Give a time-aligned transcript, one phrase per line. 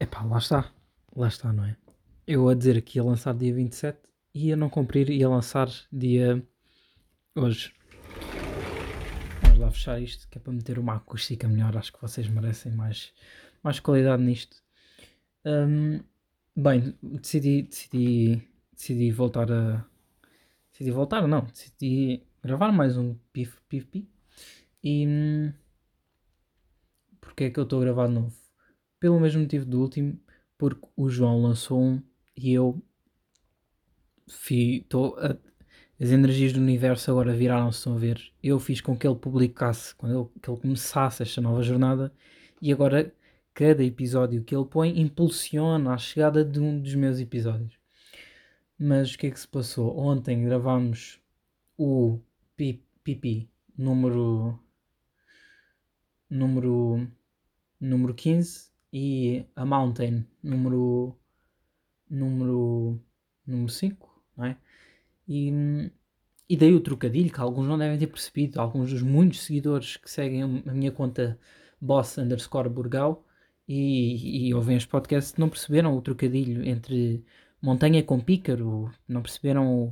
[0.00, 0.72] Epá, lá está.
[1.16, 1.76] Lá está, não é?
[2.26, 3.98] Eu a dizer que ia lançar dia 27
[4.34, 6.42] e ia não cumprir, ia lançar dia
[7.34, 7.72] hoje.
[9.42, 11.76] Vamos lá fechar isto, que é para meter uma acústica melhor.
[11.76, 13.12] Acho que vocês merecem mais,
[13.62, 14.56] mais qualidade nisto.
[15.44, 16.00] Hum,
[16.56, 19.84] bem, decidi, decidi, decidi voltar a.
[20.72, 21.42] Decidi voltar, não.
[21.44, 24.08] Decidi gravar mais um Pif Pif Pi.
[24.82, 25.06] E.
[25.06, 25.52] hum,
[27.20, 28.43] Porque é que eu estou a gravar de novo?
[29.04, 30.18] Pelo mesmo motivo do último,
[30.56, 32.02] porque o João lançou um
[32.34, 32.82] e eu.
[35.18, 35.36] a-
[36.02, 38.32] as energias do universo agora viraram-se, estão a ver?
[38.42, 42.14] Eu fiz com que ele publicasse, quando ele, que ele começasse esta nova jornada,
[42.62, 43.14] e agora
[43.52, 47.78] cada episódio que ele põe impulsiona a chegada de um dos meus episódios.
[48.78, 49.98] Mas o que é que se passou?
[49.98, 51.20] Ontem gravámos
[51.76, 52.18] o
[52.56, 54.58] Pi- Pipi número.
[56.30, 57.06] número.
[57.78, 61.18] número 15 e a Mountain número.
[62.08, 63.00] número.
[63.46, 64.56] número 5, não é?
[65.28, 65.90] E,
[66.48, 70.10] e dei o trocadilho que alguns não devem ter percebido, alguns dos muitos seguidores que
[70.10, 71.38] seguem a minha conta
[71.80, 73.24] boss underscore burgal
[73.66, 77.24] e, e ouvem este podcast não perceberam o trocadilho entre
[77.60, 79.86] montanha com pícaro, não perceberam o,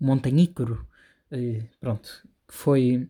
[0.00, 0.86] o montanhícaro,
[1.30, 3.08] eh, pronto, que foi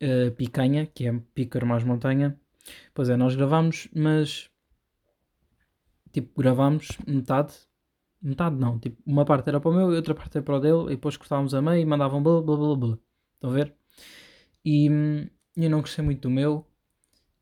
[0.00, 2.38] a picanha, que é pícaro mais montanha.
[2.94, 4.50] Pois é, nós gravámos, mas
[6.12, 7.54] tipo, gravámos metade,
[8.22, 10.60] metade não, tipo, uma parte era para o meu e outra parte era para o
[10.60, 12.98] dele, e depois cortávamos a meio e mandavam blá blá blá blá.
[13.34, 13.74] Estão a ver?
[14.64, 16.66] E hum, eu não gostei muito do meu,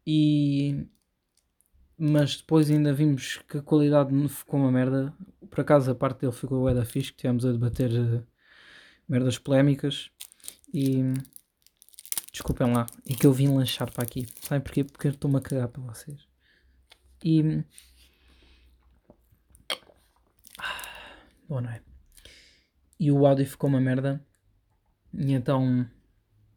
[0.07, 0.87] e
[1.97, 5.15] mas depois ainda vimos que a qualidade ficou uma merda.
[5.49, 8.23] Por acaso a parte dele ficou bué da fixe, que tivemos a debater eh,
[9.09, 10.11] merdas polémicas
[10.73, 11.03] e
[12.35, 14.27] desculpem lá, é que eu vim lanchar para aqui.
[14.41, 14.83] Sabem porquê?
[14.83, 16.27] Porque eu estou-me a cagar para vocês.
[17.23, 17.65] E
[21.49, 21.81] bom, não é?
[22.99, 24.21] E o áudio ficou uma merda.
[25.13, 25.89] E então,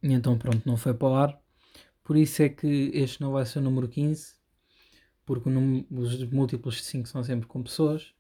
[0.01, 1.39] e então pronto, não foi para o ar.
[2.03, 4.33] Por isso é que este não vai ser o número 15,
[5.25, 8.13] porque os múltiplos de 5 são sempre com pessoas.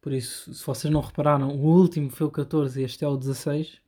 [0.00, 3.16] Por isso, se vocês não repararam, o último foi o 14 e este é o
[3.18, 3.82] 16.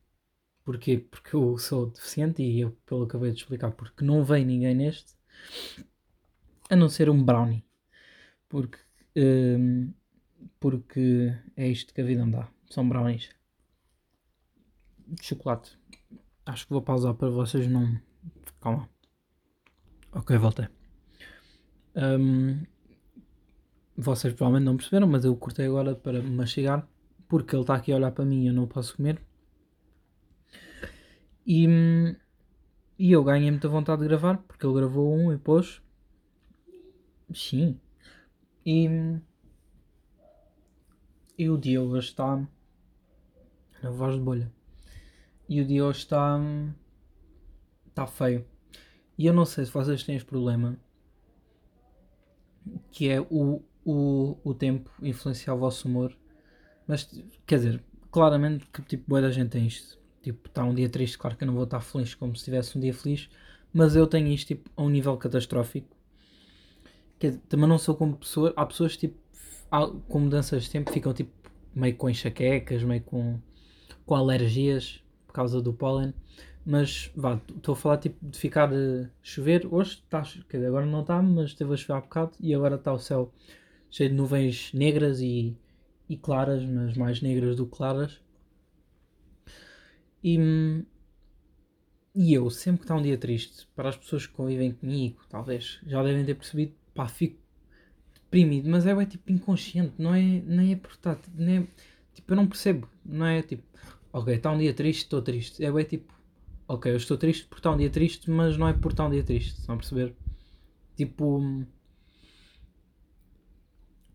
[0.68, 0.98] Porquê?
[0.98, 4.74] Porque eu sou deficiente e eu, pelo que acabei de explicar, porque não vem ninguém
[4.74, 5.14] neste,
[6.68, 7.64] a não ser um brownie.
[8.50, 8.78] Porque,
[9.16, 9.94] hum,
[10.60, 12.50] porque é isto que a vida me dá.
[12.68, 13.30] São brownies.
[15.06, 15.78] De chocolate.
[16.44, 17.98] Acho que vou pausar para vocês não.
[18.60, 18.90] Calma.
[20.12, 20.68] Ok, voltei.
[21.96, 22.62] Hum,
[23.96, 26.86] vocês provavelmente não perceberam, mas eu cortei agora para mastigar.
[27.26, 29.27] Porque ele está aqui a olhar para mim e eu não posso comer.
[31.48, 31.66] E,
[32.98, 35.80] e eu ganhei muita vontade de gravar, porque ele gravou um e depois.
[37.32, 37.80] Sim.
[38.66, 38.86] E,
[41.38, 42.46] e o dia hoje está.
[43.82, 44.52] Na voz de bolha.
[45.48, 46.38] E o dia hoje está.
[47.86, 48.44] Está feio.
[49.16, 50.78] E eu não sei se vocês têm este problema.
[52.90, 56.14] Que é o, o, o tempo influenciar o vosso humor.
[56.86, 57.04] Mas,
[57.46, 59.98] quer dizer, claramente que tipo, boa da gente tem isto.
[60.28, 62.76] Tipo, está um dia triste, claro que eu não vou estar feliz como se tivesse
[62.76, 63.30] um dia feliz.
[63.72, 65.88] Mas eu tenho isto tipo, a um nível catastrófico.
[67.18, 68.52] Quer dizer, também não sou como pessoa.
[68.54, 69.16] Há pessoas tipo,
[70.06, 71.30] com mudanças de tempo ficam tipo
[71.74, 73.38] meio com enxaquecas, meio com,
[74.04, 76.12] com alergias por causa do pólen.
[76.64, 79.66] Mas vá, estou a falar tipo de ficar a chover.
[79.70, 80.22] Hoje está,
[80.66, 83.32] agora não está, mas esteve a chover há bocado e agora está o céu
[83.90, 85.56] cheio de nuvens negras e,
[86.06, 88.20] e claras, mas mais negras do que claras.
[90.22, 90.84] E,
[92.14, 95.80] e eu, sempre que está um dia triste, para as pessoas que convivem comigo, talvez
[95.86, 97.38] já devem ter percebido, pá, fico
[98.14, 101.66] deprimido, mas é, bué, tipo inconsciente, não é, nem é por estar, nem é,
[102.14, 103.62] tipo, eu não percebo, não é tipo,
[104.12, 106.12] ok, está um dia triste, estou triste, é bem tipo,
[106.66, 109.10] ok, eu estou triste por estar um dia triste, mas não é por estar um
[109.10, 110.14] dia triste, estão a perceber?
[110.96, 111.66] Tipo, como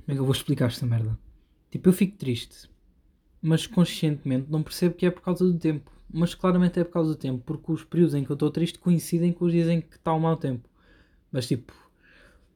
[0.08, 1.18] é que eu vou explicar esta merda?
[1.72, 2.70] Tipo, eu fico triste,
[3.42, 5.90] mas conscientemente não percebo que é por causa do tempo.
[6.14, 8.80] Mas claramente é por causa do tempo, porque os períodos em que eu estou triste
[8.80, 10.70] coincidem com os dias em que está o mau tempo.
[11.32, 11.74] Mas tipo,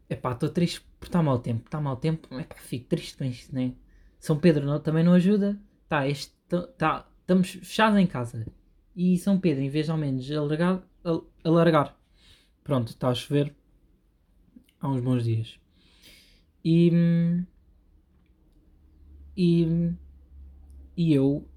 [0.09, 3.53] epá, estou triste por estar mau tempo, está mau tempo, epá, fico triste com isto,
[3.53, 3.73] né?
[4.19, 5.59] São Pedro não, também não ajuda.
[5.89, 6.33] Tá, este,
[6.77, 8.45] tá, estamos fechados em casa.
[8.95, 11.97] E São Pedro, em vez de ao menos alargar, al- alargar.
[12.63, 13.55] Pronto, está a chover
[14.81, 15.59] há uns bons dias.
[16.63, 16.89] E.
[16.91, 17.47] hum,
[19.35, 19.93] E.
[20.97, 21.47] E eu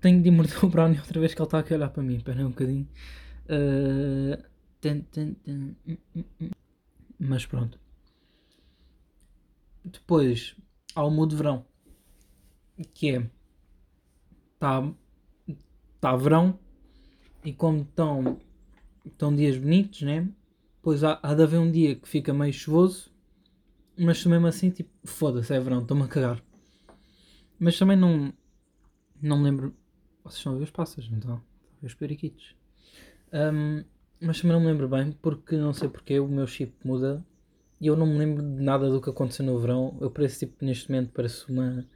[0.00, 2.16] tenho de morder o brownie outra vez que ele está aqui a olhar para mim.
[2.16, 2.88] Espera um bocadinho.
[3.50, 4.36] Hum.
[7.18, 7.78] Mas pronto.
[9.84, 10.54] depois
[10.94, 11.64] há o mood de verão,
[12.94, 13.30] que é
[14.54, 14.92] está
[16.00, 16.58] tá verão
[17.44, 18.38] e como estão,
[19.04, 20.28] estão dias bonitos, né?
[20.82, 23.10] Pois há, há de haver um dia que fica meio chuvoso,
[23.96, 26.42] mas mesmo assim, tipo, foda-se, é verão, estou-me a cagar.
[27.58, 28.32] Mas também não,
[29.20, 29.74] não lembro.
[30.28, 31.34] Vocês estão a ver os pássaros, então?
[31.34, 32.54] A ver os periquitos.
[33.32, 33.84] Um,
[34.20, 37.24] mas também não me lembro bem, porque não sei porque o meu chip muda
[37.80, 39.96] e eu não me lembro de nada do que aconteceu no verão.
[40.00, 41.86] Eu pareço, tipo, neste momento, pareço uma,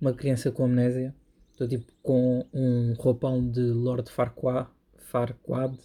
[0.00, 1.14] uma criança com amnésia.
[1.52, 4.68] Estou, tipo, com um roupão de Lord Farquaad,
[4.98, 5.78] Farquaad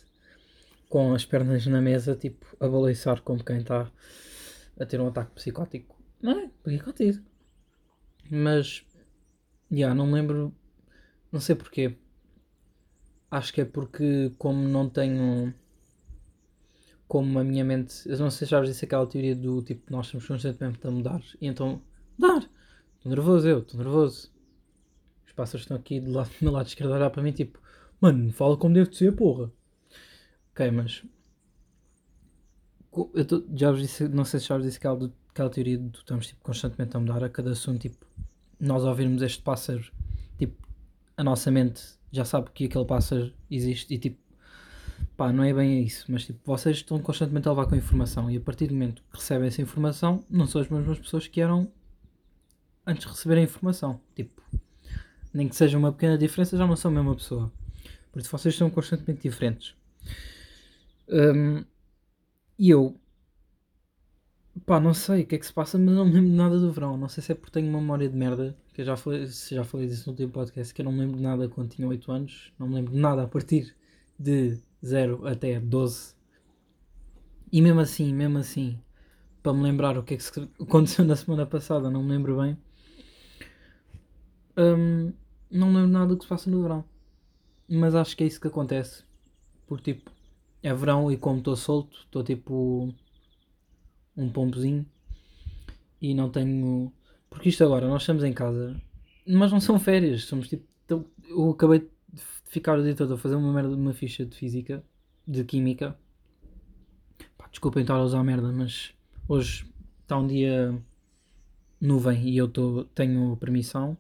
[0.90, 3.90] com as pernas na mesa, tipo, a balançar como quem está
[4.80, 5.96] a ter um ataque psicótico.
[6.22, 6.50] Não é?
[6.64, 7.24] Porque contigo.
[8.30, 8.84] Mas,
[9.72, 10.54] já, yeah, não me lembro,
[11.32, 11.98] não sei porquê.
[13.32, 15.54] Acho que é porque, como não tenho
[17.10, 18.08] como a minha mente.
[18.08, 20.92] Eu não sei se já vos disse aquela teoria do tipo, nós estamos constantemente a
[20.92, 21.22] mudar.
[21.42, 21.82] E então,
[22.18, 22.48] mudar!
[22.96, 24.32] Estou nervoso, eu, estou nervoso.
[25.26, 27.60] Os pássaros estão aqui do, lado, do meu lado esquerdo a olhar para mim, tipo,
[28.00, 29.52] mano, fala como deve ser, porra.
[30.52, 31.04] Ok, mas.
[33.16, 35.98] Eu tô, já vos disse, não sei se já vos disse aquela, aquela teoria do
[35.98, 38.06] estamos tipo, constantemente a mudar a cada assunto, tipo,
[38.60, 39.92] nós ouvirmos este pássaro,
[41.20, 41.84] a nossa mente
[42.14, 44.18] já sabe que aquele pássaro existe e tipo
[45.18, 48.38] pá, não é bem isso, mas tipo, vocês estão constantemente a levar com informação e
[48.38, 51.70] a partir do momento que recebem essa informação, não são as mesmas pessoas que eram
[52.88, 54.00] antes de receber a informação.
[54.16, 54.42] Tipo,
[55.34, 57.52] nem que seja uma pequena diferença, já não são a mesma pessoa.
[58.14, 59.76] Por isso vocês são constantemente diferentes.
[61.10, 61.66] Um,
[62.58, 62.98] e eu,
[64.66, 66.72] pá, não sei o que é que se passa, mas não me lembro nada do
[66.72, 66.98] verão.
[66.98, 69.64] Não sei se é porque tenho uma memória de merda, que eu já falei, já
[69.64, 72.12] falei disso no último podcast, que eu não me lembro de nada quando tinha 8
[72.12, 73.76] anos, não me lembro de nada a partir
[74.18, 76.16] de 0 até 12.
[77.52, 78.80] E mesmo assim, mesmo assim,
[79.42, 82.58] para me lembrar o que é que aconteceu na semana passada, não me lembro bem.
[84.58, 85.14] Um,
[85.50, 86.84] não lembro nada do que se passa no verão.
[87.68, 89.04] Mas acho que é isso que acontece.
[89.68, 90.12] Porque tipo,
[90.62, 92.94] é verão e como estou solto, estou tipo
[94.20, 94.86] um pompozinho
[96.02, 96.92] e não tenho.
[97.30, 98.80] Porque isto agora, nós estamos em casa,
[99.26, 100.68] mas não são férias, somos tipo.
[101.28, 101.80] Eu acabei
[102.12, 104.84] de ficar o dia todo a fazer uma merda uma ficha de física,
[105.28, 105.98] de química.
[107.38, 108.92] Pá, desculpem estar a usar merda, mas
[109.28, 109.66] hoje
[110.02, 110.76] está um dia
[111.80, 113.98] nuvem e eu tô, tenho permissão.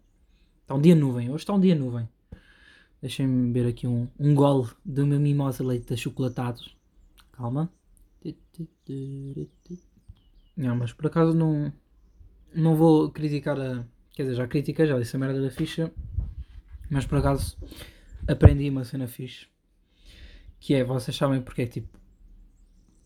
[0.62, 2.10] Está um dia nuvem, hoje está um dia nuvem.
[3.01, 6.62] Deixem-me beber aqui um, um gole do meu mimosa leite achocolatado.
[7.31, 7.71] Calma.
[10.59, 11.71] Não, mas por acaso não,
[12.53, 13.85] não vou criticar a.
[14.11, 15.89] Quer dizer, já critiquei, já disse a merda da ficha.
[16.89, 17.57] Mas por acaso
[18.27, 19.47] aprendi uma cena fixe.
[20.59, 21.97] Que é, vocês sabem porque é tipo.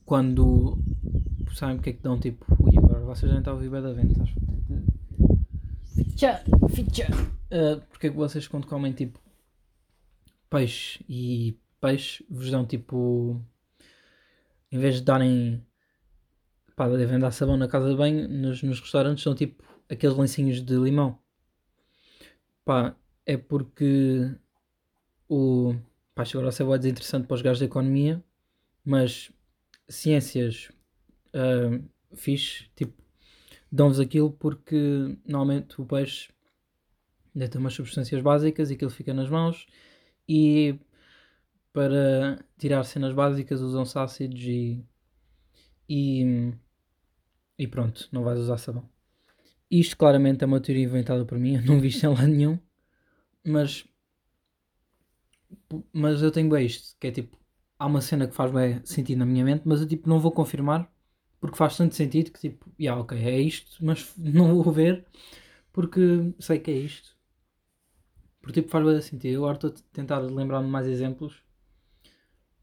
[0.03, 0.79] Quando.
[1.53, 2.43] Sabem porque é que dão tipo.
[2.59, 4.19] Ui, agora vocês já estão a ouvir bem da vento.
[5.93, 6.43] Ficha!
[6.73, 7.07] Ficha!
[7.51, 9.19] Uh, porque é que vocês quando comem tipo.
[10.49, 13.39] Peixe e peixe vos dão tipo.
[14.71, 15.63] Em vez de darem.
[16.75, 20.61] Pá, devem dar sabão na casa de banho, nos, nos restaurantes são tipo aqueles lencinhos
[20.61, 21.19] de limão.
[22.65, 24.35] Pá, é porque
[25.29, 25.75] o.
[26.15, 28.23] Pá, agora você vai dizer interessante para os gajos da economia,
[28.85, 29.31] mas
[29.87, 30.71] ciências
[31.33, 31.83] uh,
[32.15, 32.93] fixe, tipo,
[33.71, 36.31] dão-vos aquilo porque normalmente o peixe
[37.33, 39.65] deve ter umas substâncias básicas e aquilo fica nas mãos
[40.27, 40.79] e
[41.71, 44.85] para tirar cenas básicas usam-se ácidos e,
[45.93, 46.53] e,
[47.57, 48.87] e pronto, não vais usar sabão.
[49.71, 52.59] Isto claramente é uma teoria inventada por mim, eu não vi isto em lado nenhum,
[53.45, 53.85] mas
[55.93, 57.37] mas eu tenho bem isto, que é tipo,
[57.79, 60.31] há uma cena que faz bem sentido na minha mente, mas eu tipo não vou
[60.31, 60.91] confirmar
[61.39, 65.05] porque faz tanto sentido que tipo, yeah, ok, é isto, mas não vou ver
[65.73, 67.15] porque sei que é isto.
[68.39, 69.33] Porque tipo faz bem sentido.
[69.33, 71.33] Eu agora estou a tentar lembrar-me mais exemplos,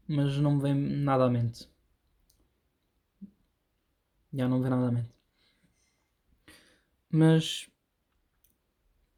[0.07, 1.67] mas não me vem nada à mente.
[4.33, 5.09] Já não me nada à mente.
[7.09, 7.69] Mas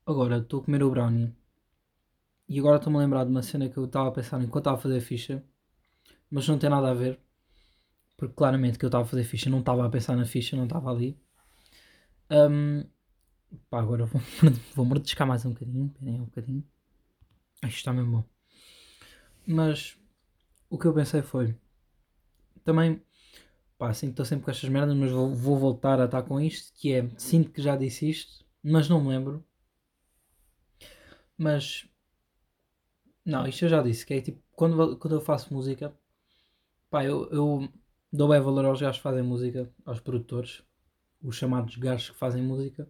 [0.06, 1.36] agora estou a comer o brownie
[2.50, 4.78] e agora estou-me a lembrar de uma cena que eu estava a pensar enquanto estava
[4.78, 5.44] a fazer ficha,
[6.30, 7.20] mas não tem nada a ver,
[8.18, 10.66] porque claramente que eu estava a fazer ficha, não estava a pensar na ficha, não
[10.66, 11.18] estava ali.
[12.30, 12.84] Um,
[13.70, 14.22] pá, agora vou,
[14.76, 16.64] vou mordiscar mais um bocadinho, esperem um bocadinho.
[17.64, 18.24] Isto está mesmo bom.
[19.46, 19.98] Mas
[20.70, 21.56] o que eu pensei foi
[22.64, 23.02] também
[23.84, 26.72] pá, assim estou sempre com estas merdas, mas vou, vou, voltar a estar com isto,
[26.74, 29.46] que é sinto que já disse isto, mas não me lembro.
[31.38, 31.86] Mas
[33.26, 35.94] não, isto eu já disse, que é tipo, quando, quando eu faço música,
[36.90, 37.70] pá, eu, eu
[38.12, 40.64] dou bem valor aos gajos que fazem música, aos produtores.
[41.22, 42.88] os chamados gajos que fazem música.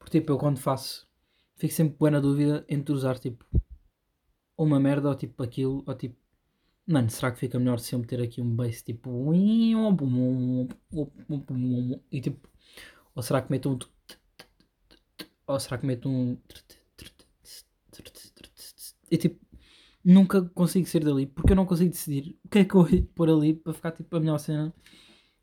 [0.00, 1.08] Porque tipo, eu quando faço,
[1.54, 3.46] fico sempre bué na dúvida entre usar tipo
[4.58, 6.16] uma merda ou tipo aquilo, ou tipo,
[6.86, 9.32] mano, será que fica melhor se eu meter aqui um bass tipo
[12.10, 12.48] e tipo,
[13.14, 13.78] ou será que meto um
[15.46, 16.38] ou será que meto um
[19.10, 19.44] e tipo,
[20.04, 23.02] nunca consigo sair dali porque eu não consigo decidir o que é que eu vou
[23.14, 24.74] pôr ali para ficar tipo a melhor cena,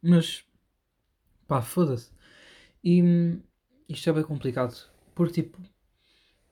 [0.01, 0.45] mas
[1.47, 2.12] pá, foda-se.
[2.83, 3.01] E
[3.89, 4.75] isto é bem complicado
[5.15, 5.62] porque tipo,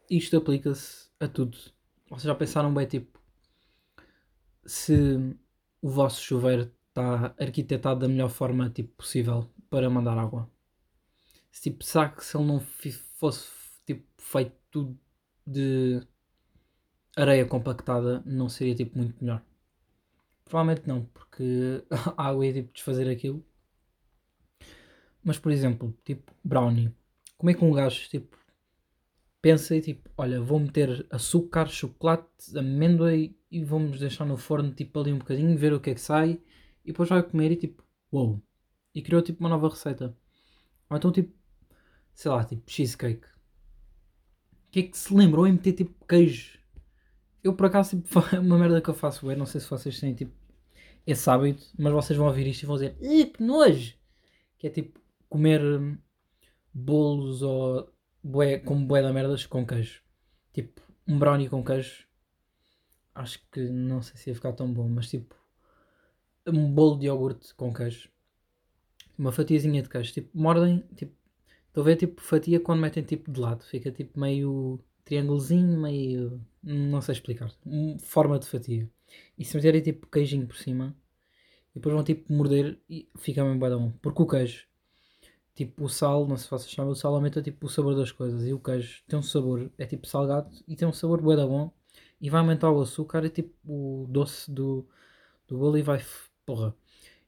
[0.10, 1.58] isto aplica-se a tudo.
[2.10, 3.21] Vocês já pensaram bem, tipo,
[4.66, 5.36] se
[5.82, 10.50] o vosso chuveiro está arquitetado da melhor forma tipo, possível para mandar água?
[11.52, 13.50] Se, tipo, será que se ele não fosse
[13.86, 14.98] tipo, feito tudo
[15.46, 16.02] de
[17.16, 19.44] areia compactada, não seria tipo muito melhor?
[20.46, 21.84] Provavelmente não, porque
[22.18, 23.46] a água ia tipo, desfazer aquilo.
[25.24, 26.94] Mas, por exemplo, tipo, brownie.
[27.38, 28.38] Como é que um gajo tipo,
[29.42, 34.74] pensa e tipo, olha, vou meter açúcar, chocolate, amêndoa e, e vamos deixar no forno
[34.74, 36.42] tipo ali um bocadinho, ver o que é que sai
[36.86, 38.28] e depois vai comer e tipo, uou!
[38.28, 38.44] Wow.
[38.94, 40.18] E criou tipo uma nova receita.
[40.90, 41.34] Ou então tipo,
[42.14, 43.26] sei lá, tipo cheesecake.
[43.26, 46.60] O que é que se lembrou em meter tipo queijo?
[47.44, 50.00] Eu por acaso tipo, é uma merda que eu faço bem, não sei se vocês
[50.00, 50.34] têm tipo
[51.06, 53.96] esse hábito, mas vocês vão ouvir isto e vão dizer, que nojo!
[54.58, 55.98] Que é tipo comer hum,
[56.74, 57.92] bolos ou
[58.24, 60.02] bué, como bué da merdas com queijo.
[60.54, 62.06] Tipo, um brownie com queijo.
[63.22, 65.36] Acho que não sei se ia ficar tão bom, mas tipo,
[66.48, 68.10] um bolo de iogurte com queijo.
[69.18, 70.12] Uma fatiazinha de queijo.
[70.12, 71.14] Tipo, mordem, tipo,
[71.68, 73.64] estou a ver tipo fatia quando metem tipo de lado.
[73.64, 76.42] Fica tipo meio triângulozinho, meio.
[76.64, 77.52] não sei explicar.
[78.00, 78.90] Forma de fatia.
[79.38, 80.96] E se meterem tipo queijinho por cima,
[81.72, 83.92] e depois vão tipo morder e fica bem bom.
[84.02, 84.66] Porque o queijo
[85.54, 88.12] tipo o sal, não sei se vocês sabem, o sal aumenta tipo o sabor das
[88.12, 91.36] coisas e o queijo tem um sabor, é tipo salgado e tem um sabor bué
[91.36, 91.72] da bom
[92.22, 94.88] e vai aumentar o açúcar e tipo o doce do,
[95.48, 96.02] do bolo e vai,
[96.46, 96.76] porra.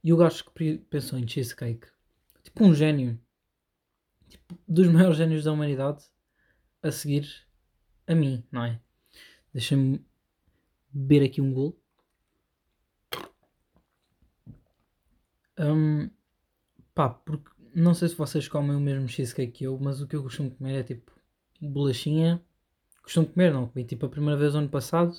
[0.04, 1.88] E o gajo que pensou em cheesecake,
[2.44, 3.20] tipo um gênio,
[4.30, 6.06] tipo dos maiores gênios da humanidade
[6.82, 7.28] a seguir
[8.06, 8.80] a mim, não é?
[9.54, 10.06] Deixa-me
[10.92, 11.78] beber aqui um golo.
[15.58, 16.10] Um,
[16.94, 20.16] pá, porque não sei se vocês comem o mesmo cheesecake que eu, mas o que
[20.16, 21.12] eu costumo comer é tipo
[21.62, 22.44] bolachinha.
[23.03, 25.15] Costumo comer, não, comi tipo a primeira vez ano passado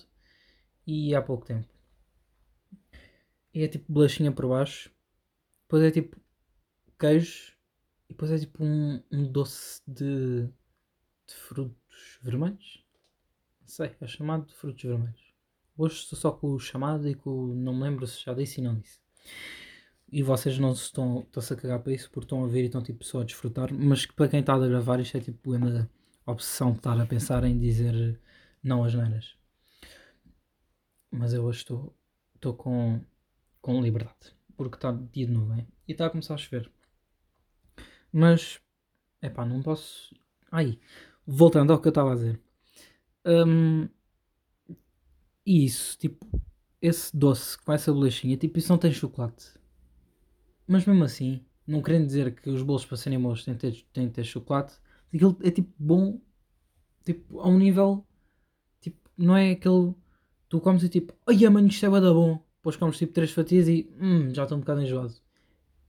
[0.86, 1.68] e há pouco tempo.
[3.52, 4.90] E é tipo bolachinha por baixo,
[5.62, 6.16] depois é tipo
[6.98, 7.52] queijo
[8.08, 10.46] e depois é tipo um, um doce de,
[11.26, 12.84] de frutos vermelhos.
[13.60, 15.34] Não sei, é chamado de frutos vermelhos.
[15.76, 17.54] Hoje estou só com o chamado e com.
[17.54, 18.98] Não me lembro se já disse e não disse
[20.14, 22.80] e vocês não estão, estão-se a cagar para isso porque estão a ver e estão
[22.80, 25.90] tipo só a desfrutar, mas para quem está a gravar isto é tipo uma
[26.26, 28.20] obsessão de estar a pensar em dizer
[28.62, 29.36] não às neiras.
[31.10, 31.96] Mas eu hoje estou,
[32.34, 33.00] estou com,
[33.60, 36.70] com liberdade, porque está dia de nuvem e está a começar a chover.
[38.12, 38.60] Mas,
[39.20, 40.14] é pá, não posso.
[40.50, 40.78] Ai,
[41.26, 42.40] voltando ao que eu estava a dizer.
[43.26, 43.88] Um,
[45.44, 46.26] isso, tipo,
[46.80, 49.52] esse doce com essa bolachinha, tipo, isso não tem chocolate.
[50.66, 53.86] Mas mesmo assim, não querendo dizer que os bolos para serem bons têm de ter,
[53.92, 54.74] têm de ter chocolate,
[55.14, 56.20] aquilo é tipo bom,
[57.04, 58.06] tipo, a um nível,
[58.80, 59.94] tipo, não é aquele,
[60.48, 63.68] tu comes e tipo, ai mano, isto é bada bom, depois comes tipo três fatias
[63.68, 65.14] e, hum, já estou um bocado enjoado.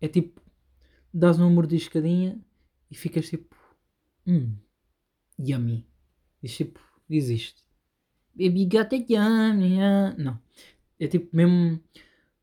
[0.01, 0.41] É tipo,
[1.13, 2.39] dás uma mordiscadinha
[2.91, 3.55] e ficas tipo,
[4.27, 4.55] hum,
[5.39, 5.85] yummy.
[6.41, 6.79] Diz tipo,
[7.09, 7.63] existe.
[8.35, 9.77] Baby got a yummy,
[10.17, 10.39] não.
[10.99, 11.79] É tipo mesmo,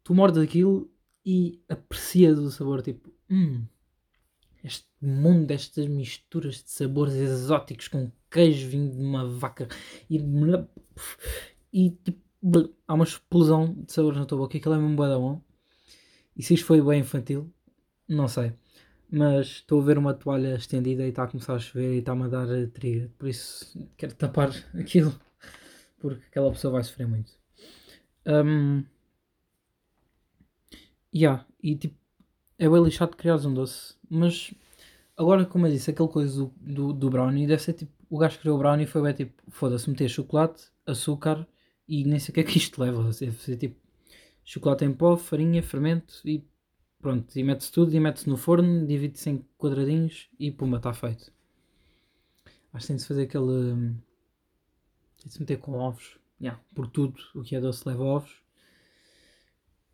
[0.02, 0.90] tu mordes aquilo
[1.24, 3.64] e aprecias o sabor, tipo, hum,
[4.62, 9.68] este mundo, estas misturas de sabores exóticos com queijo vindo de uma vaca
[10.08, 10.16] e,
[11.72, 12.20] e tipo,
[12.86, 15.40] há uma explosão de sabores na tua boca aquilo é mesmo bué bom.
[16.36, 17.52] E se isto foi bem infantil,
[18.08, 18.52] não sei.
[19.10, 22.24] Mas estou a ver uma toalha estendida e está a começar a chover e está-me
[22.24, 23.10] a dar triga.
[23.18, 25.14] Por isso quero tapar aquilo.
[25.98, 27.32] Porque aquela pessoa vai sofrer muito.
[28.26, 28.82] Um,
[31.14, 31.94] Yeah, e tipo,
[32.58, 33.94] é bem lixado criares um doce.
[34.14, 34.52] Mas
[35.16, 37.90] agora, como eu disse, aquela coisa do, do, do brownie deve ser tipo.
[38.10, 41.48] O gajo que criou o brownie foi bem tipo, foda-se, meter chocolate, açúcar
[41.88, 43.02] e nem sei o que é que isto leva.
[43.04, 43.80] Deve ser tipo
[44.44, 46.44] chocolate em pó, farinha, fermento e
[47.00, 47.34] pronto.
[47.34, 51.32] E mete-se tudo e mete-se no forno, divide-se em quadradinhos e pumba, está feito.
[52.74, 53.72] Acho que tem de fazer aquele.
[53.72, 53.96] Hum,
[55.16, 56.18] tem de se meter com ovos.
[56.38, 58.42] Yeah, por tudo o que é doce leva ovos.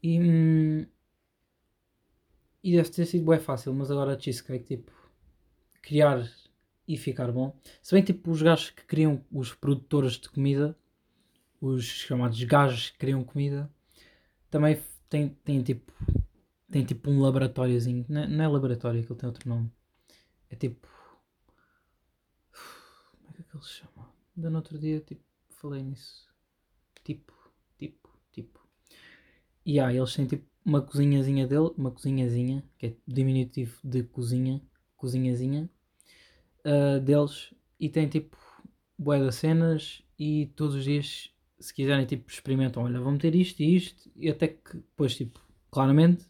[0.02, 0.18] E.
[0.18, 0.87] Hum,
[2.68, 4.92] e deve ter sido bem fácil, mas agora cheesecake, tipo,
[5.80, 6.30] criar
[6.87, 7.58] e ficar bom.
[7.82, 10.76] Se bem tipo os gajos que criam, os produtores de comida,
[11.60, 13.70] os chamados gajos que criam comida,
[14.50, 15.92] também têm, têm tipo
[16.70, 18.04] tem tipo um laboratóriozinho.
[18.06, 19.72] Não é, não é laboratório, aquilo tem outro nome.
[20.50, 20.87] É tipo.
[22.52, 24.12] Como é que ele se chama?
[24.37, 26.28] Ainda no outro dia tipo, falei nisso.
[27.02, 27.32] Tipo,
[27.78, 28.60] tipo, tipo.
[29.64, 34.60] E há, eles têm tipo uma cozinhazinha dele, uma cozinhazinha, que é diminutivo de cozinha,
[34.96, 35.70] cozinhazinha,
[36.66, 38.37] uh, deles, e tem tipo
[38.98, 43.62] boé das cenas e todos os dias, se quiserem, tipo, experimentam, olha, vou meter isto
[43.62, 46.26] e isto, e até que depois, tipo, claramente,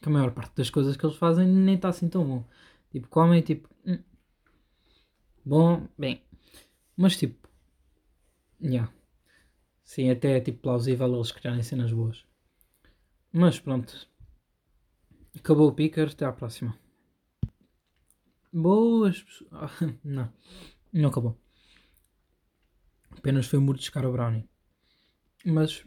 [0.00, 2.44] que a maior parte das coisas que eles fazem nem está assim tão bom.
[2.92, 3.98] Tipo, comem, tipo, hum,
[5.44, 6.22] bom, bem,
[6.96, 7.48] mas tipo.
[8.62, 8.92] Yeah.
[9.84, 12.24] Sim, até é tipo plausível eles criarem cenas boas.
[13.36, 14.08] Mas pronto.
[15.36, 16.78] Acabou o picker, até à próxima.
[18.52, 19.50] Boas pessoas.
[20.04, 20.32] não,
[20.92, 21.36] não acabou.
[23.10, 24.48] Apenas foi mordiscar o brownie.
[25.44, 25.84] Mas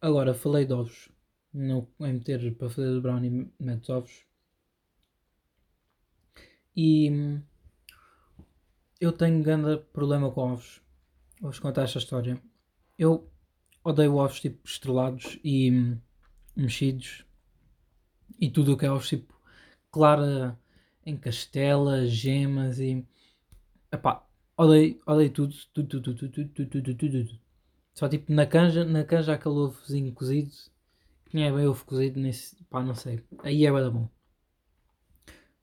[0.00, 1.08] agora falei de ovos.
[1.54, 4.26] Não é meter para fazer o brownie metes ovos.
[6.76, 7.40] E
[9.00, 10.82] eu tenho grande problema com ovos.
[11.40, 12.42] Vou-vos contar esta história.
[12.98, 13.30] Eu
[13.84, 15.96] odeio ovos tipo estrelados e
[16.60, 17.24] mexidos
[18.40, 19.34] e tudo o que é ovos tipo
[19.90, 20.58] clara
[21.04, 23.06] em castela, gemas e
[23.92, 24.24] epá,
[24.56, 27.40] odeio, odeio tudo, tudo, tudo, tudo, tudo, tudo, tudo, tudo.
[27.94, 30.52] Só tipo na canja, na canja aquele ovozinho cozido,
[31.26, 33.22] que nem é bem ovo cozido, nesse, pá, não sei.
[33.42, 34.08] Aí é bem bom.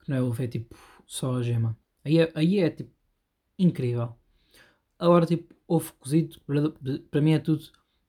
[0.04, 0.76] Que não é ovo, é tipo
[1.06, 1.76] só a gema.
[2.04, 2.92] Aí é, aí é tipo
[3.58, 4.14] incrível.
[4.98, 6.40] Agora tipo ovo cozido,
[7.10, 7.64] para mim é tudo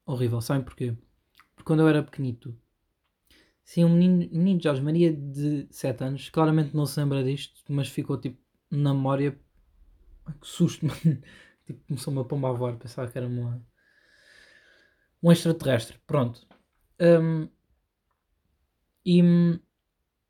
[0.05, 0.95] horrível, sabem porquê?
[1.55, 2.57] Porque quando eu era pequenito,
[3.69, 7.87] sim, um menino, menino Jorge Maria de 7 anos, claramente não se lembra disto, mas
[7.87, 9.39] ficou tipo na memória.
[10.41, 11.21] Que susto, mano.
[11.65, 13.63] Tipo, começou uma pomba a voar, pensava que era uma,
[15.21, 15.99] um extraterrestre.
[16.07, 16.47] Pronto.
[16.99, 17.47] Um,
[19.05, 19.21] e,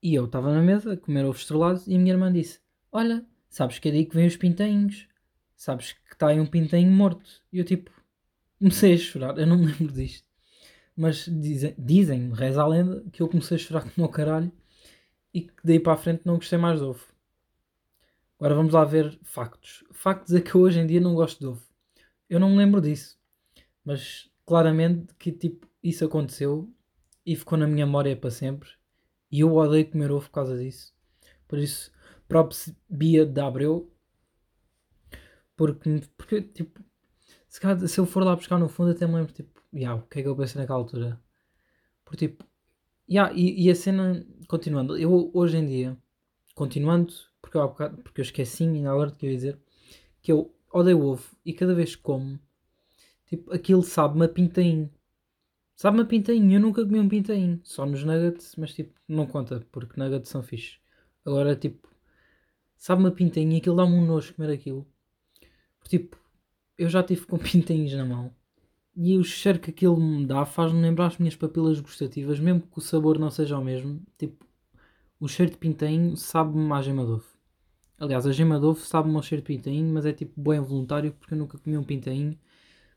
[0.04, 2.60] e eu estava na mesa a comer ovos estrelados e a minha irmã disse:
[2.92, 5.08] Olha, sabes que é daí que vem os pintainhos
[5.60, 7.30] sabes que está aí um pintainho morto.
[7.52, 7.92] E eu tipo,
[8.58, 10.29] comecei a chorar, eu não me lembro disto.
[11.00, 14.52] Mas dizem, dizem reza a lenda, que eu comecei a chorar como o caralho
[15.34, 17.06] e que daí para a frente não gostei mais de ovo.
[18.38, 19.86] Agora vamos lá ver factos.
[19.94, 21.64] Factos é que eu hoje em dia não gosto de ovo.
[22.30, 23.18] Eu não me lembro disso.
[23.82, 26.70] Mas claramente que tipo, isso aconteceu
[27.26, 28.70] e ficou na minha memória para sempre.
[29.32, 30.94] E eu odeio comer ovo por causa disso.
[31.48, 31.94] Por isso,
[32.28, 33.90] próprio Bia de Abreu,
[35.56, 36.84] porque, porque tipo,
[37.48, 40.08] se, calhar, se eu for lá buscar no fundo, até me lembro, tipo, yeah, o
[40.08, 41.20] que é que eu pensei naquela altura?
[42.06, 42.46] Porque, tipo,
[43.10, 45.98] yeah, e, e a cena, continuando, eu hoje em dia,
[46.56, 49.60] continuando, porque eu, porque eu esqueci-me na hora que eu ia dizer,
[50.22, 52.40] que eu odeio ovo e cada vez que como,
[53.28, 54.92] tipo, aquilo sabe-me a pintainho.
[55.76, 59.66] Sabe-me a pintainho, eu nunca comi um pintainho, só nos nuggets, mas tipo, não conta,
[59.72, 60.78] porque nuggets são fixe.
[61.26, 61.88] Agora, tipo,
[62.78, 64.88] sabe-me a pintainho e aquilo dá-me um nojo comer aquilo.
[65.88, 66.18] Tipo,
[66.78, 68.34] eu já tive com pintinhos na mão
[69.02, 72.80] e o cheiro que aquilo me dá faz-me lembrar as minhas papilas gustativas, mesmo que
[72.80, 74.02] o sabor não seja o mesmo.
[74.18, 74.46] Tipo,
[75.20, 77.26] o cheiro de pintinho sabe-me à gema ovo.
[77.98, 81.34] Aliás, a gema ovo sabe-me ao cheiro de pintinho, mas é tipo bem voluntário porque
[81.34, 82.38] eu nunca comi um pintinho.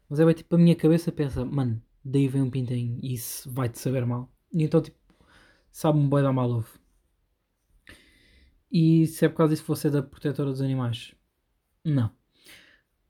[0.09, 3.49] Mas é bem tipo a minha cabeça pensa, mano, daí vem um pintinho e isso
[3.51, 4.29] vai-te saber mal.
[4.53, 4.99] E então, tipo,
[5.71, 6.81] sabe-me bem dar mal ovo.
[8.73, 11.15] E se é por causa disso fosse da protetora dos animais?
[11.85, 12.11] Não.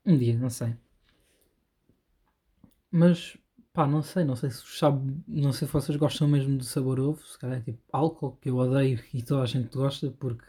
[0.05, 0.75] Um dia, não sei.
[2.95, 3.35] Mas,
[3.73, 6.99] pá, não sei, não sei se sabe, não sei se vocês gostam mesmo do sabor
[6.99, 10.45] ovo, se calhar é tipo álcool, que eu odeio e toda a gente gosta, porque,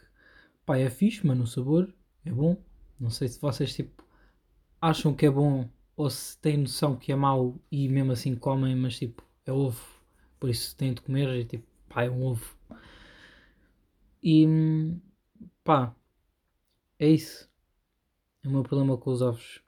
[0.66, 1.90] pá, é fixe, mas no sabor
[2.24, 2.56] é bom.
[3.00, 4.04] Não sei se vocês, tipo,
[4.80, 8.76] acham que é bom ou se têm noção que é mau e mesmo assim comem,
[8.76, 9.82] mas, tipo, é ovo,
[10.38, 12.56] por isso têm de comer e, tipo, pá, é um ovo.
[14.22, 14.46] E,
[15.64, 15.94] pá,
[16.98, 17.48] é isso
[18.42, 19.62] é o meu problema com os ovos.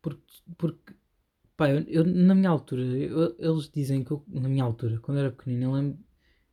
[0.00, 0.22] Porque,
[0.56, 0.94] porque
[1.56, 5.18] pá, eu, eu na minha altura, eu, eles dizem que eu, na minha altura, quando
[5.18, 5.98] era pequenino, eu, lembro,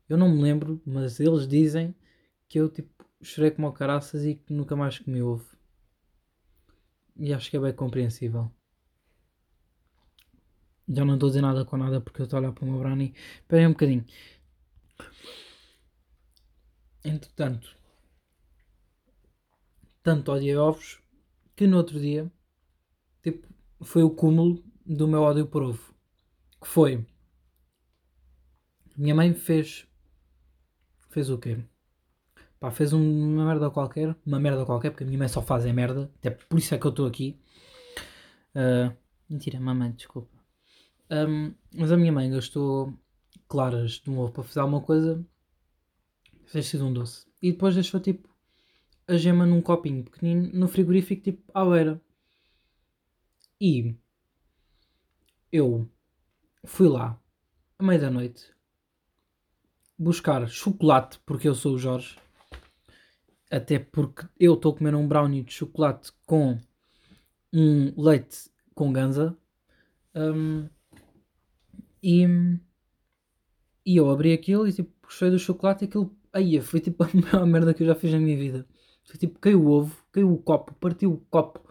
[0.09, 1.95] eu não me lembro, mas eles dizem
[2.47, 5.45] que eu tipo chorei como caraças e que nunca mais comi ovo.
[7.15, 8.51] E acho que é bem compreensível.
[10.87, 12.67] Já não estou a dizer nada com nada porque eu estou a olhar para o
[12.69, 13.13] meu brownie.
[13.41, 14.05] Espera aí um bocadinho.
[17.05, 17.75] Entretanto,
[20.01, 20.99] tanto odiei ovos
[21.55, 22.31] que no outro dia
[23.21, 23.47] tipo,
[23.81, 25.93] foi o cúmulo do meu ódio por ovo.
[26.61, 27.05] Que foi.
[28.97, 29.87] Minha mãe fez
[31.09, 31.63] fez o quê?
[32.59, 35.73] Pá, fez uma merda qualquer, uma merda qualquer, porque a minha mãe só faz é
[35.73, 37.39] merda, até por isso é que eu estou aqui.
[38.55, 38.95] Uh,
[39.29, 40.31] mentira, mamãe, desculpa.
[41.11, 42.97] Um, mas a minha mãe gastou
[43.47, 45.23] claras de novo para fazer alguma coisa,
[46.45, 47.27] fez sido um doce.
[47.41, 48.29] E depois deixou tipo
[49.07, 52.01] a gema num copinho pequenino no frigorífico, tipo à beira.
[53.59, 53.95] E
[55.53, 55.87] eu
[56.65, 57.21] fui lá
[57.77, 58.51] à meia da noite
[59.97, 62.17] buscar chocolate, porque eu sou o Jorge.
[63.51, 66.57] Até porque eu estou comer um brownie de chocolate com
[67.53, 69.37] um leite com ganza.
[70.15, 70.67] Um,
[72.01, 72.25] e,
[73.85, 76.17] e eu abri aquilo e tipo, puxei do chocolate e aquilo.
[76.33, 78.67] Aí foi tipo a maior merda que eu já fiz na minha vida.
[79.03, 81.61] Foi tipo, caiu o ovo, caiu o copo, partiu o copo.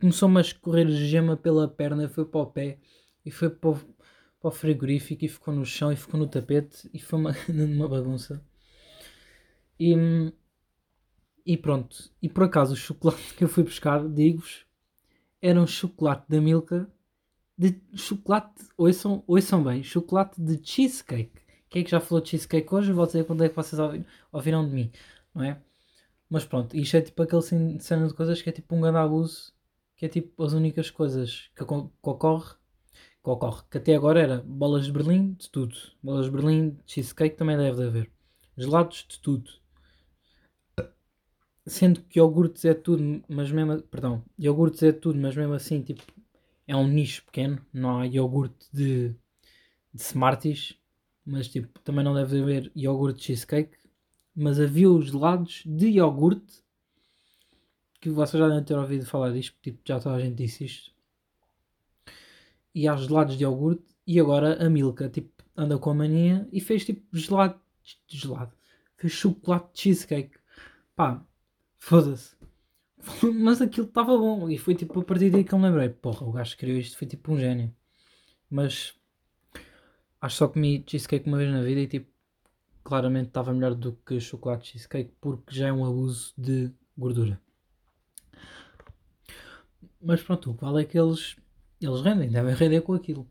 [0.00, 2.78] Começou-me a escorrer gema pela perna, foi para o pé
[3.24, 6.88] e foi para o, para o frigorífico e ficou no chão e ficou no tapete
[6.94, 8.42] e foi uma, uma bagunça.
[9.78, 9.94] E,
[11.44, 12.10] e pronto.
[12.22, 14.66] E por acaso o chocolate que eu fui buscar, digo-vos,
[15.40, 16.88] era um chocolate da Milka
[17.56, 21.42] de chocolate, ouçam, ouçam bem, chocolate de cheesecake.
[21.68, 22.92] Quem é que já falou de cheesecake hoje?
[22.92, 23.80] Vou dizer quando é que vocês
[24.32, 24.92] ouviram de mim,
[25.34, 25.60] não é?
[26.30, 27.42] Mas pronto, isto é tipo aquele
[27.80, 29.52] cena de coisas que é tipo um grande abuso,
[29.98, 31.74] que é tipo as únicas coisas que, que
[32.08, 32.54] ocorre,
[33.22, 35.74] que ocorre, que até agora era bolas de Berlim, de tudo.
[36.00, 38.10] Bolas de Berlim, cheesecake também deve de haver.
[38.56, 39.50] Gelados, de tudo.
[41.66, 46.02] Sendo que iogurtes é tudo, mas mesmo, perdão, iogurtes é tudo, mas mesmo assim, tipo,
[46.66, 49.08] é um nicho pequeno, não há iogurte de,
[49.92, 50.78] de Smarties,
[51.26, 53.76] mas tipo, também não deve haver iogurte cheesecake,
[54.34, 56.62] mas havia os gelados de iogurte,
[58.00, 60.92] que vocês já devem ter ouvido falar disto, tipo, já toda a gente disse isto.
[62.74, 66.60] E há gelados de iogurte, e agora a Milka, tipo, anda com a mania e
[66.60, 67.60] fez tipo gelado,
[68.06, 68.52] gelado,
[68.96, 70.38] fez chocolate cheesecake.
[70.94, 71.24] Pá,
[71.76, 72.36] foda-se.
[73.34, 74.48] Mas aquilo estava bom.
[74.48, 76.78] E foi tipo a partir daí que eu me lembrei: porra, o gajo que criou
[76.78, 77.74] isto foi tipo um gênio.
[78.50, 78.94] Mas
[80.20, 82.10] acho que só comi cheesecake uma vez na vida e tipo,
[82.84, 87.40] claramente estava melhor do que chocolate cheesecake porque já é um abuso de gordura.
[90.00, 91.36] Mas pronto, o que vale é que eles,
[91.80, 93.28] eles rendem, devem render com aquilo.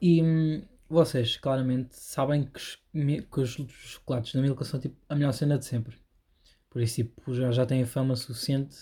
[0.00, 2.76] E hum, vocês claramente sabem que os,
[3.26, 5.96] que os chocolates da Milka são tipo a melhor cena de sempre.
[6.70, 8.76] Por isso, tipo, já, já têm fama suficiente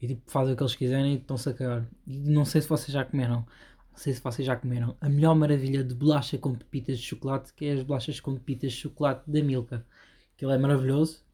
[0.00, 1.88] e tipo, fazem o que eles quiserem e estão-se a cagar.
[2.06, 3.46] E não sei se vocês já comeram,
[3.90, 7.52] não sei se vocês já comeram a melhor maravilha de bolacha com pepitas de chocolate,
[7.54, 9.86] que é as bolachas com pepitas de chocolate da Milka.
[10.34, 11.24] Aquilo é maravilhoso.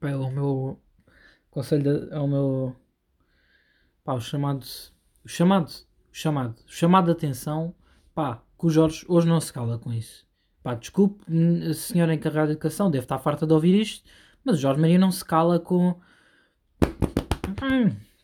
[0.00, 0.80] É o meu
[1.50, 2.74] conselho, de, é meu.
[4.04, 4.64] Pá, o chamado.
[5.24, 5.70] O chamado.
[5.70, 6.56] O chamado.
[6.66, 7.74] O chamado de atenção.
[8.14, 10.26] Pá, que o Jorge hoje não se cala com isso.
[10.62, 11.24] Pá, desculpe,
[11.70, 14.04] a senhora encarregada de educação deve estar farta de ouvir isto
[14.48, 16.00] mas o Jorge Maria não se cala com.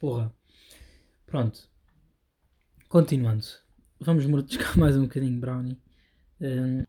[0.00, 0.34] Porra.
[1.26, 1.68] Pronto.
[2.88, 3.44] Continuando.
[4.00, 5.78] Vamos mordiscar mais um bocadinho Brownie.
[6.40, 6.84] Um...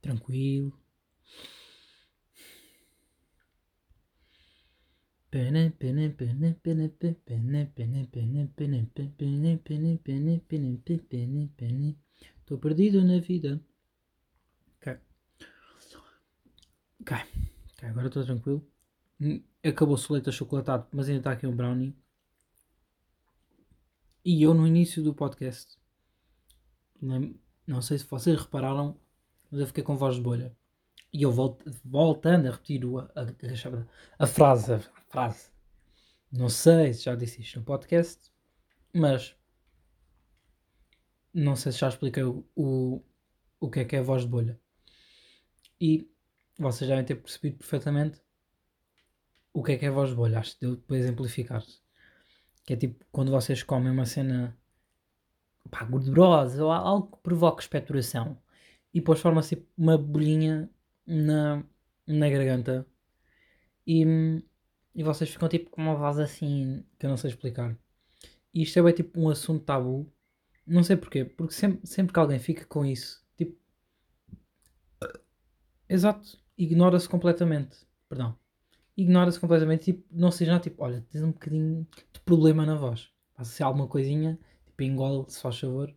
[0.00, 0.81] Tranquilo.
[12.40, 13.58] Estou perdido na vida.
[14.76, 14.98] Ok,
[17.00, 17.52] okay
[17.88, 18.66] agora estou tranquilo.
[19.20, 21.96] Hum, acabou-se o leite achocolatado, mas ainda está aqui um brownie.
[24.24, 25.76] E eu no início do podcast,
[27.00, 27.34] não,
[27.66, 28.96] não sei se vocês repararam,
[29.50, 30.56] mas eu fiquei com voz de bolha.
[31.12, 35.50] E eu volto, voltando a repetir a, a, a, frase, a frase.
[36.30, 38.32] Não sei se já disse isto no podcast,
[38.94, 39.36] mas
[41.34, 43.02] não sei se já expliquei o, o,
[43.60, 44.58] o que é que é a voz de bolha.
[45.80, 46.10] E
[46.58, 48.20] vocês devem ter percebido perfeitamente
[49.52, 50.38] o que é que é a voz de bolha.
[50.38, 51.80] Acho que deu para exemplificar-se.
[52.64, 54.56] Que é tipo quando vocês comem uma cena
[55.70, 58.38] pá, gordurosa ou algo que provoque expectoração
[58.94, 60.70] e depois forma-se uma bolhinha
[61.06, 61.64] na,
[62.06, 62.86] na garganta
[63.86, 64.04] e,
[64.94, 67.76] e vocês ficam tipo com uma voz assim que eu não sei explicar.
[68.54, 70.12] E isto é bem, tipo um assunto tabu.
[70.66, 73.58] Não sei porquê, porque sempre, sempre que alguém fica com isso, tipo.
[75.88, 77.78] Exato ignora-se completamente.
[78.08, 78.36] Perdão.
[78.96, 79.84] Ignora-se completamente.
[79.86, 83.10] Tipo, não seja tipo, olha, tens um bocadinho de problema na voz.
[83.34, 85.92] Passa se alguma coisinha, tipo, engole, se faz favor.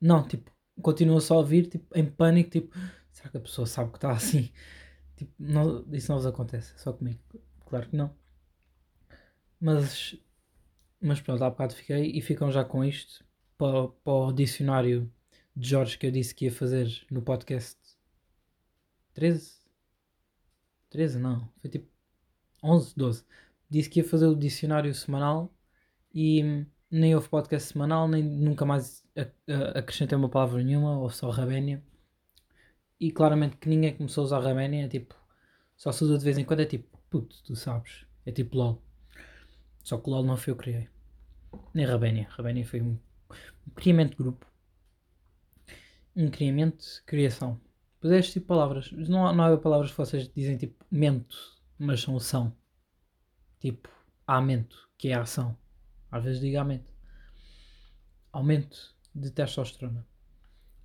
[0.00, 0.50] Não, tipo,
[0.82, 2.76] continua só a ouvir, tipo, em pânico, tipo,
[3.24, 4.50] será que a pessoa sabe que está assim?
[5.16, 7.20] Tipo, não, isso não vos acontece, só comigo.
[7.66, 8.12] Claro que não.
[9.60, 10.16] Mas,
[11.00, 13.24] mas pronto, há bocado fiquei e ficam já com isto.
[13.56, 15.08] para, para o dicionário
[15.54, 17.78] de Jorge que eu disse que ia fazer no podcast
[19.14, 19.60] 13?
[20.90, 21.88] 13 não, foi tipo
[22.62, 23.24] 11, 12.
[23.70, 25.54] Disse que ia fazer o dicionário semanal
[26.12, 29.04] e nem houve podcast semanal, nem nunca mais
[29.76, 31.82] acrescentei uma palavra nenhuma, ou só Rabénia.
[33.04, 35.14] E claramente que ninguém começou a usar Rabénia, é tipo,
[35.76, 38.82] só se usa de vez em quando, é tipo, puto, tu sabes, é tipo LOL.
[39.82, 40.88] Só que LOL não foi eu que criei.
[41.74, 42.26] Nem Rabénia.
[42.30, 42.98] Rabénia foi um,
[43.68, 44.46] um criamento de grupo.
[46.16, 47.60] Um criamento de criação.
[48.00, 48.90] Pois é este tipo de palavras.
[48.92, 51.36] Não não há palavras que vocês dizem tipo mento,
[51.78, 52.56] mas são são.
[53.60, 53.90] Tipo,
[54.26, 55.54] aumento, que é a ação.
[56.10, 56.90] Às vezes digo aumento.
[58.32, 60.06] Aumento de testosterona.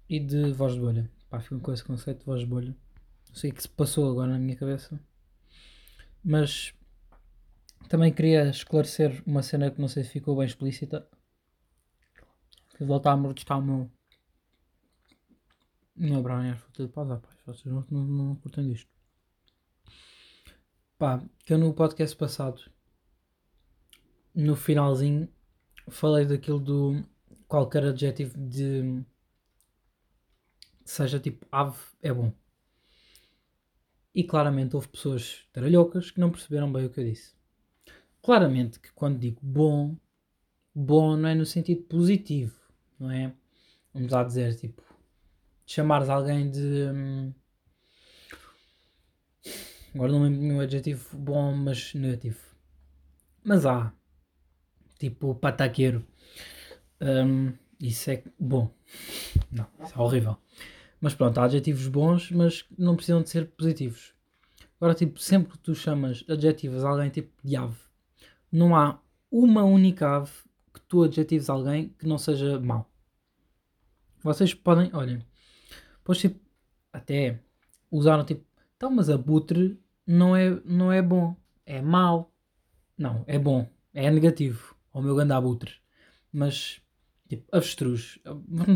[0.09, 1.18] E de voz de bolha.
[1.29, 2.75] Pá, fico com esse conceito de voz de bolha.
[3.27, 4.99] Não sei o que se passou agora na minha cabeça.
[6.23, 6.73] Mas
[7.87, 11.07] também queria esclarecer uma cena que não sei se ficou bem explícita.
[12.75, 13.91] Que voltar a mordiscar o meu.
[15.95, 17.29] Não, Brian, fruta de pausa, pá.
[17.45, 18.89] Vocês não, não, não curtem disto.
[20.97, 22.61] Pá, que eu no podcast passado,
[24.33, 25.29] no finalzinho,
[25.87, 27.03] falei daquilo do
[27.47, 29.03] qualquer adjetivo de
[30.89, 32.33] seja tipo ave é bom.
[34.13, 37.35] E claramente houve pessoas taralhocas que não perceberam bem o que eu disse.
[38.21, 39.95] Claramente que quando digo bom,
[40.73, 42.59] bom não é no sentido positivo,
[42.99, 43.31] não é?
[43.93, 44.83] Vamos lá dizer, tipo,
[45.65, 46.59] chamares alguém de.
[46.91, 47.33] Hum,
[49.93, 52.39] agora não lembro nenhum adjetivo bom, mas negativo.
[53.43, 53.93] Mas há.
[54.97, 56.05] Tipo, pataqueiro.
[56.99, 58.73] Um, isso é bom.
[59.51, 60.37] Não, isso é horrível.
[61.01, 64.13] Mas pronto, há adjetivos bons, mas não precisam de ser positivos.
[64.79, 67.77] Agora, tipo, sempre que tu chamas adjetivos a alguém tipo de ave,
[68.51, 68.99] não há
[69.31, 70.31] uma única ave
[70.73, 72.89] que tu adjetives a alguém que não seja mau.
[74.21, 75.25] Vocês podem, olhem,
[76.03, 76.39] pois tipo,
[76.91, 77.39] até
[77.91, 81.35] usaram tipo, então, mas abutre não é, não é bom,
[81.65, 82.33] é mau.
[82.97, 84.75] Não, é bom, é negativo.
[84.91, 85.75] O meu grande abutre.
[86.31, 86.81] Mas,
[87.27, 88.19] tipo, avestruz.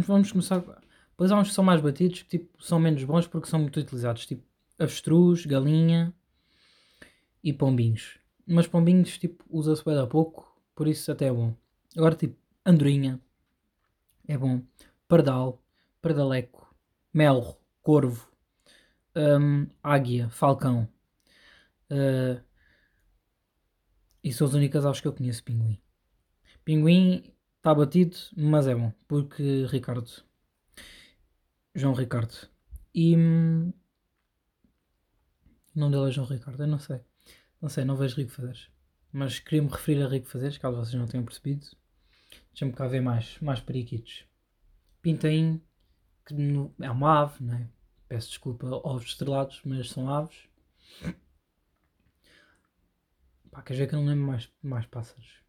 [0.05, 0.63] Vamos começar
[1.15, 3.79] Pois há uns que são mais batidos que tipo, são menos bons porque são muito
[3.79, 4.43] utilizados, tipo
[4.79, 6.13] avestruz, galinha
[7.43, 8.17] e pombinhos.
[8.45, 11.55] Mas pombinhos tipo, usa-se bem a pouco, por isso até é bom.
[11.95, 13.19] Agora tipo andorinha
[14.27, 14.61] é bom,
[15.07, 15.61] pardal,
[16.01, 16.73] pardaleco,
[17.13, 18.27] melro, corvo,
[19.15, 20.87] um, águia, falcão.
[21.91, 22.41] Uh,
[24.23, 25.79] e são as únicas aves que eu conheço pinguim.
[26.63, 30.09] Pinguim está batido, mas é bom, porque Ricardo
[31.75, 32.49] João Ricardo.
[32.93, 33.15] E.
[33.17, 33.73] Hum,
[35.75, 37.01] não dele é João Ricardo, eu não sei.
[37.61, 38.69] Não sei, não vejo Rico Fazeres.
[39.11, 41.65] Mas queria-me referir a Rico Fazeres, caso vocês não tenham percebido.
[42.51, 44.25] Deixa-me cá ver mais, mais periquitos.
[45.01, 45.61] Pintainho,
[46.25, 46.35] que
[46.81, 47.69] é uma ave, não é?
[48.07, 50.47] Peço desculpa ovos estrelados, mas são aves.
[53.49, 55.41] Pá, queres ver que eu não lembro mais, mais pássaros?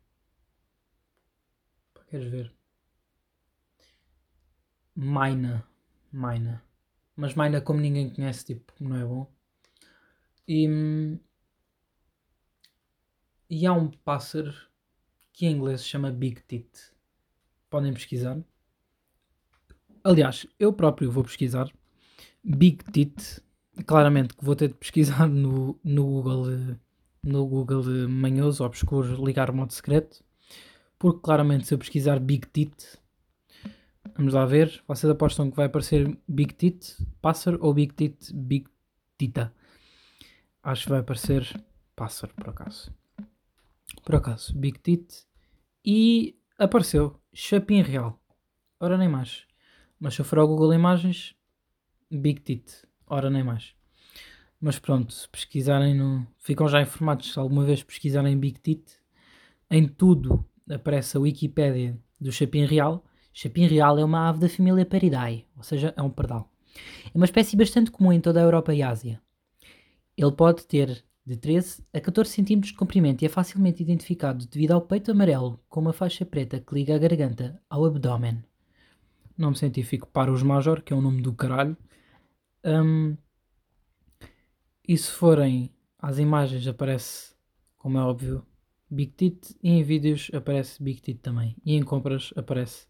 [1.92, 2.54] Pá, queres ver?
[4.94, 5.66] Maina.
[6.14, 6.62] Maina.
[7.16, 9.26] Mas Maina, como ninguém conhece, tipo, não é bom.
[10.46, 11.18] E,
[13.50, 14.54] e há um pássaro
[15.32, 16.68] que em inglês se chama Big Tit.
[17.68, 18.38] Podem pesquisar.
[20.04, 21.68] Aliás, eu próprio vou pesquisar
[22.42, 23.42] Big Tit.
[23.84, 26.78] Claramente que vou ter de pesquisar no, no Google
[27.24, 30.22] no Google manhoso, obscuro, ligar modo secreto.
[30.98, 32.98] Porque claramente se eu pesquisar Big Tit
[34.16, 34.82] Vamos lá ver.
[34.86, 38.66] Vocês apostam que vai aparecer Big Tit Pássaro ou Big Tit Big
[39.18, 39.52] Tita?
[40.62, 41.64] Acho que vai aparecer
[41.96, 42.94] Pássaro, por acaso.
[44.04, 45.26] Por acaso, Big Tit.
[45.84, 48.20] E apareceu Chapim Real.
[48.78, 49.46] Ora nem mais.
[49.98, 51.34] Mas se eu for ao Google Imagens,
[52.10, 52.82] Big Tit.
[53.06, 53.74] Ora nem mais.
[54.60, 56.26] Mas pronto, se pesquisarem no.
[56.38, 58.98] Ficam já informados se alguma vez pesquisarem Big Tit.
[59.70, 63.04] Em tudo aparece a Wikipédia do Chapim Real
[63.36, 66.48] Chapim real é uma ave da família Peridae, ou seja, é um pardal.
[67.12, 69.20] É uma espécie bastante comum em toda a Europa e Ásia.
[70.16, 74.70] Ele pode ter de 13 a 14 cm de comprimento e é facilmente identificado devido
[74.70, 78.44] ao peito amarelo com uma faixa preta que liga a garganta ao abdômen.
[79.36, 81.76] Nome científico Parus major, que é o nome do caralho.
[82.64, 83.16] Um,
[84.86, 87.34] e se forem às imagens aparece,
[87.78, 88.46] como é óbvio,
[88.88, 91.56] Big Tit e em vídeos aparece Big Tit também.
[91.64, 92.86] E em compras aparece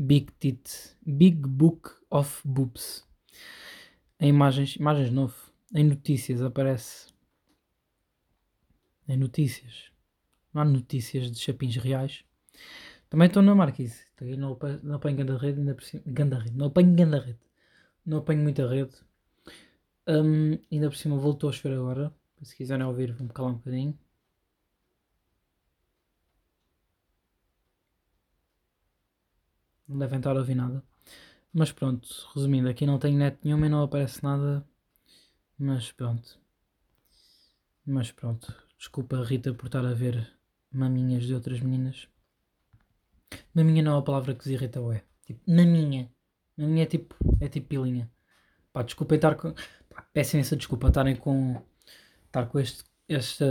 [0.00, 3.04] Big Tit, Big Book of Boobs.
[4.20, 5.34] Em imagens, imagens novo.
[5.74, 7.12] Em notícias aparece.
[9.08, 9.90] Em notícias.
[10.54, 12.24] Não há notícias de chapins reais.
[13.10, 14.04] Também estou na Marquise.
[14.20, 16.02] Não não apanho ganda rede, ainda por cima.
[16.06, 16.56] Ganda rede.
[16.56, 17.40] Não apanho ganda rede.
[18.06, 18.94] Não apanho muita rede.
[20.06, 22.14] Um, ainda por cima voltou a chover agora.
[22.42, 23.98] Se quiserem ouvir, vou-me calar um bocadinho.
[29.88, 30.82] Não devem estar a ouvir nada.
[31.52, 34.64] Mas pronto, resumindo, aqui não tenho net nenhuma e não aparece nada.
[35.58, 36.38] Mas pronto.
[37.86, 38.54] Mas pronto.
[38.78, 40.30] Desculpa, Rita, por estar a ver
[40.70, 42.08] maminhas de outras meninas.
[43.54, 45.02] Maminha não é uma palavra que vos irrita, é?
[45.26, 46.10] Tipo, maminha.
[46.56, 48.10] Maminha é tipo, é tipo pilinha.
[48.72, 49.52] Pá, desculpem estar com.
[49.90, 51.62] Pá, imensa desculpa estarem com.
[52.26, 53.44] estar com este, este,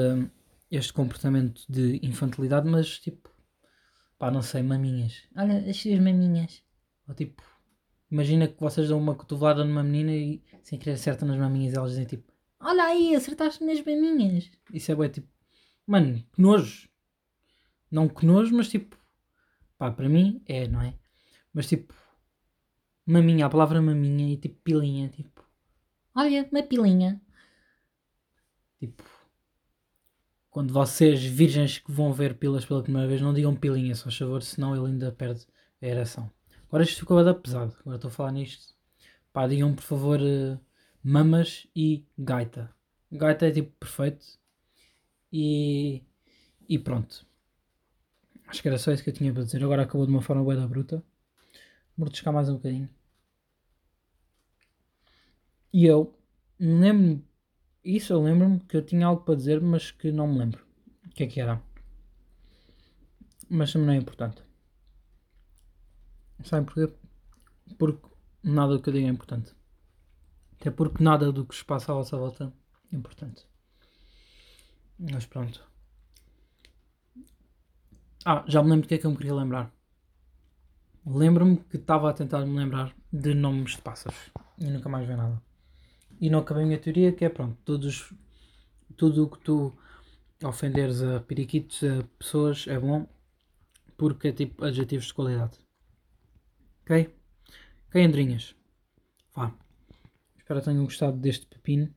[0.71, 3.29] este comportamento de infantilidade, mas tipo.
[4.17, 5.23] Pá, não sei, maminhas.
[5.35, 6.63] Olha, as suas maminhas.
[7.07, 7.43] Ou tipo.
[8.09, 11.91] Imagina que vocês dão uma cotovelada numa menina e sem querer acertam nas maminhas elas
[11.91, 14.49] dizem tipo Olha aí, acertaste nas maminhas.
[14.73, 15.27] Isso é bué tipo.
[15.85, 16.89] Mano, que nojo.
[17.91, 18.97] Não que nojo, mas tipo.
[19.77, 20.97] Pá, para mim é, não é?
[21.53, 21.93] Mas tipo.
[23.05, 25.45] Maminha, a palavra maminha e tipo pilinha, tipo.
[26.15, 27.21] Olha, uma pilinha.
[28.79, 29.16] Tipo.
[30.57, 34.41] Quando vocês, virgens que vão ver pilas pela primeira vez, não digam pilinha, só favor,
[34.41, 35.45] senão ele ainda perde
[35.79, 36.31] a ereção.
[36.67, 37.75] Agora isto ficou a dar pesado.
[37.81, 38.73] Agora estou a falar nisto.
[39.31, 40.19] Pá, digam por favor.
[40.19, 40.59] Uh,
[41.03, 42.73] mamas e gaita.
[43.11, 44.25] Gaita é tipo perfeito.
[45.31, 46.01] E,
[46.67, 47.23] e pronto.
[48.47, 49.63] Acho que era só isso que eu tinha para dizer.
[49.63, 51.03] Agora acabou de uma forma bué bruta.
[51.95, 52.89] Vou descar mais um bocadinho.
[55.71, 56.15] E eu
[56.59, 57.23] lembro-me.
[57.87, 60.61] Isso eu lembro-me que eu tinha algo para dizer, mas que não me lembro.
[61.05, 61.63] O que é que era?
[63.49, 64.43] Mas também não é importante.
[66.43, 66.93] Sabem porquê?
[67.77, 68.05] Porque
[68.43, 69.55] nada do que eu digo é importante.
[70.59, 72.53] Até porque nada do que se passa à vossa volta
[72.91, 73.47] é importante.
[74.99, 75.65] Mas pronto.
[78.25, 79.73] Ah, já me lembro do que é que eu me queria lembrar.
[81.05, 85.15] Lembro-me que estava a tentar me lembrar de nomes de pássaros e nunca mais vi
[85.15, 85.46] nada.
[86.19, 88.13] E não acabei a minha teoria, que é pronto, todos,
[88.95, 89.77] tudo o que tu
[90.43, 93.07] ofenderes a periquitos, a pessoas, é bom,
[93.95, 95.59] porque é tipo adjetivos de qualidade.
[96.81, 97.13] Ok?
[97.87, 98.55] Ok, Andrinhas?
[99.35, 99.53] Vá.
[100.37, 101.93] Espero que tenham gostado deste pepino.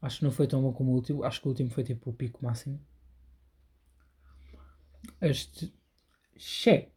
[0.00, 1.24] Acho que não foi tão bom como o último.
[1.24, 2.80] Acho que o último foi tipo o pico máximo.
[5.20, 5.72] Este.
[6.36, 6.88] Che.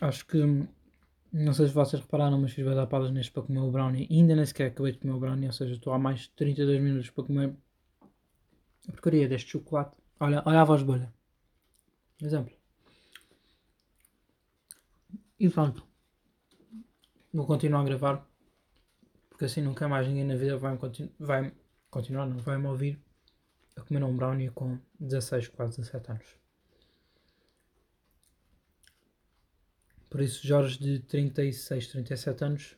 [0.00, 0.38] Acho que.
[1.32, 4.08] Não sei se vocês repararam, mas fiz palas neste para comer o brownie.
[4.10, 5.46] Ainda nem sequer acabei de comer o brownie.
[5.46, 7.54] Ou seja, estou há mais de 32 minutos para comer
[8.88, 9.96] a porcaria deste chocolate.
[10.18, 11.12] Olha, olha a voz bolha.
[12.22, 12.54] Exemplo.
[15.38, 15.86] E pronto.
[17.32, 18.26] Vou continuar a gravar
[19.36, 21.52] porque assim nunca mais ninguém na vida vai, continu vai
[21.90, 22.98] continuar, não vai me ouvir
[23.76, 26.45] a comer um brownie com 16, quase 17 anos.
[30.08, 32.76] Por isso, Jorge de 36, 37 anos,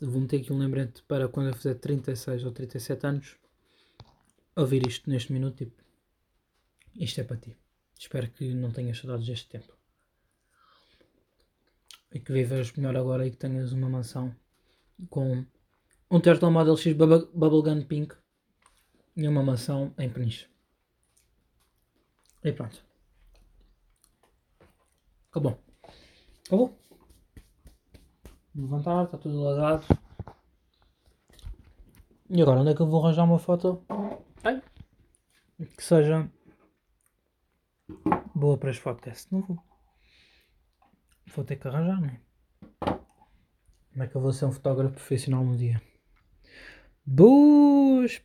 [0.00, 3.36] vou meter aqui um lembrete para quando eu fizer 36 ou 37 anos,
[4.56, 5.82] ouvir isto neste minuto, tipo,
[6.94, 7.56] isto é para ti.
[7.98, 9.76] Espero que não tenhas saudades deste tempo.
[12.12, 14.34] E que vivas melhor agora e que tenhas uma mansão
[15.10, 15.44] com
[16.10, 18.16] um Tesla Model X Bubblegum Pink
[19.16, 20.48] e uma maçã em peniche.
[22.42, 22.87] E pronto.
[25.30, 25.58] Acabou.
[26.46, 26.78] Acabou.
[28.54, 29.84] Vou levantar, está tudo lagado.
[32.30, 33.82] E agora onde é que eu vou arranjar uma foto
[34.42, 34.62] Ai.
[35.76, 36.30] que seja
[38.34, 39.32] boa para este podcast?
[39.32, 39.58] Não vou.
[41.34, 42.20] Vou ter que arranjar, não é?
[43.92, 45.80] Como é que eu vou ser um fotógrafo profissional no dia?
[47.04, 48.18] Boas